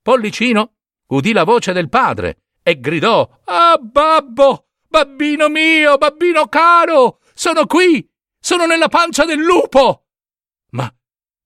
Pollicino 0.01 0.75
udì 1.07 1.33
la 1.33 1.43
voce 1.43 1.73
del 1.73 1.89
padre 1.89 2.43
e 2.61 2.79
gridò: 2.79 3.27
Ah, 3.45 3.77
babbo! 3.77 4.64
Babbino 4.95 5.49
mio, 5.49 5.97
babbino 5.97 6.47
caro, 6.47 7.19
sono 7.33 7.65
qui, 7.65 8.09
sono 8.39 8.65
nella 8.65 8.87
pancia 8.87 9.25
del 9.25 9.39
lupo. 9.39 10.05
Ma, 10.69 10.89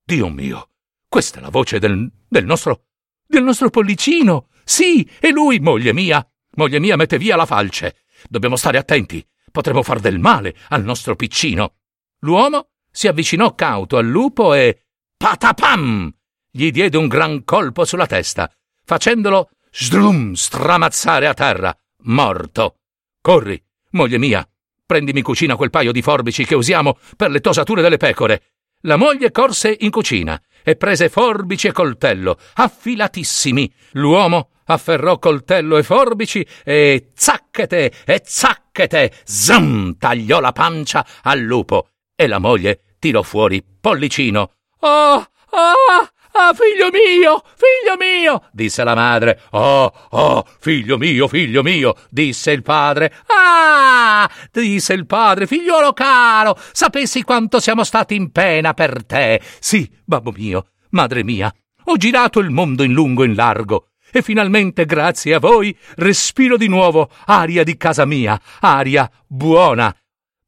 Dio 0.04 0.30
mio, 0.30 0.70
questa 1.08 1.40
è 1.40 1.42
la 1.42 1.50
voce 1.50 1.80
del, 1.80 2.12
del 2.28 2.46
nostro, 2.46 2.84
del 3.26 3.42
nostro 3.42 3.72
pollicino. 3.72 4.50
Sì, 4.64 5.10
è 5.20 5.32
lui, 5.32 5.60
moglie 5.60 5.94
mia. 5.94 6.24
Moglie 6.58 6.78
mia, 6.78 6.96
mette 6.96 7.18
via 7.18 7.36
la 7.36 7.48
falce. 7.48 8.04
Dobbiamo 8.30 8.56
stare 8.56 8.78
attenti, 8.78 9.28
potremo 9.52 9.82
far 9.82 10.00
del 10.00 10.20
male 10.20 10.56
al 10.68 10.84
nostro 10.84 11.16
piccino. 11.16 11.78
L'uomo 12.20 12.74
si 12.92 13.08
avvicinò 13.08 13.56
cauto 13.56 13.98
al 13.98 14.06
lupo 14.06 14.54
e 14.54 14.84
patapam! 15.18 16.14
gli 16.52 16.70
diede 16.70 16.98
un 16.98 17.08
gran 17.08 17.44
colpo 17.46 17.84
sulla 17.84 18.06
testa, 18.06 18.48
facendolo 18.86 19.50
sdrum 19.72 20.34
stramazzare 20.34 21.26
a 21.26 21.34
terra, 21.34 21.76
morto. 22.04 22.79
Corri, 23.22 23.62
moglie 23.92 24.18
mia, 24.18 24.48
prendimi 24.86 25.20
in 25.20 25.26
cucina 25.26 25.56
quel 25.56 25.70
paio 25.70 25.92
di 25.92 26.02
forbici 26.02 26.46
che 26.46 26.56
usiamo 26.56 26.98
per 27.18 27.30
le 27.32 27.42
tosature 27.42 27.82
delle 27.82 27.98
pecore. 27.98 28.42
La 28.84 28.96
moglie 28.96 29.32
corse 29.32 29.76
in 29.82 29.90
cucina 29.92 30.42
e 30.64 30.78
prese 30.78 31.10
forbici 31.10 31.68
e 31.68 31.74
coltello, 31.74 32.38
affilatissimi. 32.54 33.74
L'uomo 33.94 34.52
afferrò 34.66 35.20
coltello 35.20 35.78
e 35.78 35.84
forbici 35.84 36.46
e 36.64 37.10
zacchete 37.14 37.92
e 38.06 38.22
zacchete, 38.24 39.12
zam, 39.26 39.98
tagliò 39.98 40.40
la 40.40 40.54
pancia 40.54 41.06
al 41.24 41.40
lupo 41.40 41.90
e 42.16 42.26
la 42.28 42.40
moglie 42.40 42.96
tirò 43.00 43.22
fuori 43.22 43.62
Pollicino. 43.82 44.54
Oh, 44.80 45.16
oh, 45.16 46.10
Ah, 46.42 46.54
figlio 46.54 46.90
mio, 46.90 47.44
figlio 47.58 47.98
mio, 48.00 48.44
disse 48.54 48.86
la 48.86 48.96
madre. 48.96 49.42
Oh, 49.52 49.92
oh, 50.12 50.46
figlio 50.60 50.98
mio, 50.98 51.28
figlio 51.28 51.62
mio, 51.62 51.96
disse 52.10 52.52
il 52.52 52.62
padre. 52.62 53.14
Ah, 53.28 54.30
disse 54.50 54.94
il 54.94 55.06
padre, 55.06 55.48
figliuolo 55.48 55.92
caro, 55.92 56.58
sapessi 56.72 57.24
quanto 57.24 57.60
siamo 57.60 57.84
stati 57.84 58.16
in 58.16 58.32
pena 58.32 58.74
per 58.74 59.06
te. 59.06 59.42
Sì, 59.60 59.92
babbo 60.06 60.32
mio, 60.32 60.68
madre 60.92 61.26
mia, 61.26 61.54
ho 61.84 61.98
girato 61.98 62.40
il 62.40 62.52
mondo 62.52 62.84
in 62.84 62.94
lungo 62.94 63.24
e 63.24 63.28
in 63.28 63.36
largo. 63.36 63.90
E 64.10 64.22
finalmente, 64.22 64.86
grazie 64.86 65.34
a 65.34 65.40
voi, 65.40 65.78
respiro 65.98 66.56
di 66.56 66.70
nuovo 66.70 67.10
aria 67.26 67.66
di 67.66 67.76
casa 67.76 68.06
mia, 68.06 68.40
aria 68.62 69.12
buona. 69.28 69.94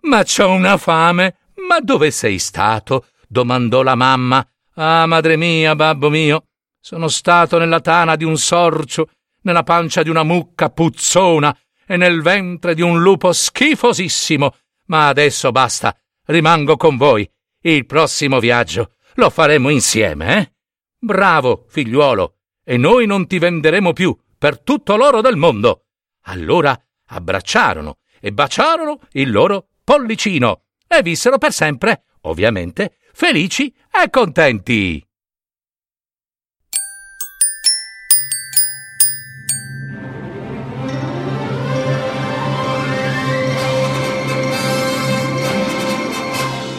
Ma 0.03 0.23
c'ho 0.23 0.51
una 0.51 0.77
fame. 0.77 1.35
Ma 1.67 1.81
dove 1.81 2.11
sei 2.11 2.39
stato? 2.39 3.07
domandò 3.27 3.83
la 3.83 3.95
mamma. 3.95 4.45
Ah, 4.75 5.05
madre 5.05 5.35
mia, 5.35 5.75
babbo 5.75 6.09
mio, 6.09 6.45
sono 6.79 7.07
stato 7.09 7.57
nella 7.57 7.81
tana 7.81 8.15
di 8.15 8.23
un 8.23 8.37
sorcio, 8.37 9.09
nella 9.41 9.63
pancia 9.63 10.03
di 10.03 10.09
una 10.09 10.23
mucca 10.23 10.69
puzzona 10.69 11.55
e 11.85 11.97
nel 11.97 12.21
ventre 12.21 12.73
di 12.73 12.81
un 12.81 13.01
lupo 13.01 13.33
schifosissimo. 13.33 14.55
Ma 14.85 15.07
adesso 15.07 15.51
basta, 15.51 15.95
rimango 16.25 16.77
con 16.77 16.97
voi. 16.97 17.29
Il 17.63 17.85
prossimo 17.85 18.39
viaggio 18.39 18.93
lo 19.15 19.29
faremo 19.29 19.69
insieme, 19.69 20.37
eh? 20.37 20.53
Bravo, 20.97 21.65
figliuolo, 21.67 22.37
e 22.63 22.77
noi 22.77 23.05
non 23.05 23.27
ti 23.27 23.39
venderemo 23.39 23.93
più 23.93 24.17
per 24.37 24.59
tutto 24.61 24.95
l'oro 24.95 25.21
del 25.21 25.35
mondo. 25.35 25.85
Allora 26.25 26.79
abbracciarono 27.07 27.97
e 28.19 28.31
baciarono 28.31 28.99
il 29.13 29.31
loro 29.31 29.67
pollicino 29.83 30.63
e 30.91 31.01
vissero 31.01 31.37
per 31.37 31.53
sempre, 31.53 32.03
ovviamente, 32.21 32.97
felici 33.13 33.73
e 33.89 34.09
contenti. 34.09 35.05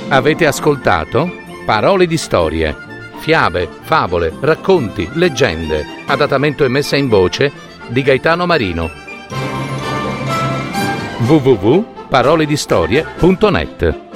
Avete 0.09 0.47
ascoltato 0.47 1.41
Parole 1.65 2.07
di 2.07 2.19
storie, 2.19 2.77
fiabe, 3.21 3.67
favole, 3.81 4.31
racconti, 4.41 5.09
leggende, 5.15 5.87
adattamento 6.07 6.65
e 6.65 6.69
messa 6.69 6.97
in 6.97 7.09
voce 7.09 7.51
di 7.89 8.03
Gaetano 8.03 8.45
Marino 8.45 8.91
www.paroledistorie.net 12.13 14.12